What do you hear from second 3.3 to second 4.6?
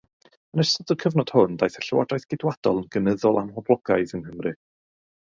amhoblogaidd yng Nghymru.